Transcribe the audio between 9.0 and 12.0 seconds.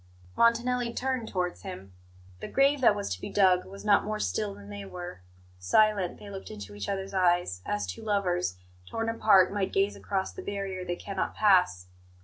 apart, might gaze across the barrier they cannot pass.